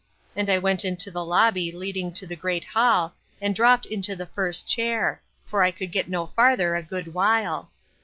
and 0.35 0.49
I 0.49 0.57
went 0.57 0.83
into 0.83 1.11
the 1.11 1.23
lobby 1.23 1.71
leading 1.71 2.11
to 2.13 2.25
the 2.25 2.35
great 2.35 2.65
hall, 2.65 3.13
and 3.39 3.53
dropt 3.53 3.85
into 3.85 4.15
the 4.15 4.25
first 4.25 4.67
chair; 4.67 5.21
for 5.45 5.61
I 5.61 5.69
could 5.69 5.91
get 5.91 6.09
no 6.09 6.25
farther 6.25 6.75
a 6.75 6.81
good 6.81 7.13
while. 7.13 7.69